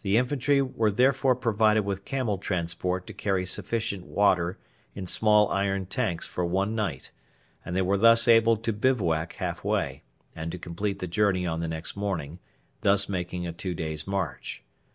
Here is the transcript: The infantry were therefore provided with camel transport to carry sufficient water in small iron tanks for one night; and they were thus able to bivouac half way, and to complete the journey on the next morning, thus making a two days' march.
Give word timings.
The 0.00 0.16
infantry 0.16 0.62
were 0.62 0.90
therefore 0.90 1.36
provided 1.36 1.82
with 1.84 2.06
camel 2.06 2.38
transport 2.38 3.06
to 3.06 3.12
carry 3.12 3.44
sufficient 3.44 4.06
water 4.06 4.56
in 4.94 5.06
small 5.06 5.50
iron 5.50 5.84
tanks 5.84 6.26
for 6.26 6.46
one 6.46 6.74
night; 6.74 7.10
and 7.62 7.76
they 7.76 7.82
were 7.82 7.98
thus 7.98 8.26
able 8.26 8.56
to 8.56 8.72
bivouac 8.72 9.34
half 9.34 9.62
way, 9.62 10.02
and 10.34 10.50
to 10.50 10.56
complete 10.58 11.00
the 11.00 11.06
journey 11.06 11.46
on 11.46 11.60
the 11.60 11.68
next 11.68 11.94
morning, 11.94 12.38
thus 12.80 13.06
making 13.06 13.46
a 13.46 13.52
two 13.52 13.74
days' 13.74 14.06
march. 14.06 14.62